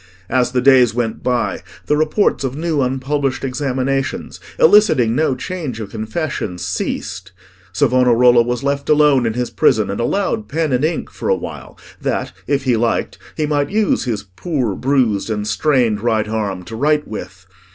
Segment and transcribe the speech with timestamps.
[0.31, 5.91] As the days went by, the reports of new unpublished examinations, eliciting no change of
[5.91, 7.31] confessions, ceased;
[7.71, 11.77] Savonarola was left alone in his prison and allowed pen and ink for a while,
[12.01, 16.75] that, if he liked, he might use his poor bruised and strained right arm to
[16.75, 17.45] write with.